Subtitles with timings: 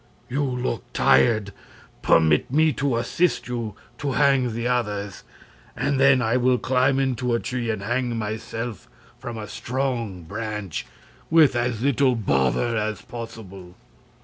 [0.31, 1.53] You look tired.
[2.01, 5.23] Permit me to assist you to hang the others,
[5.77, 10.87] and then I will climb into a tree and hang myself from a strong branch,
[11.29, 13.75] with as little bother as possible."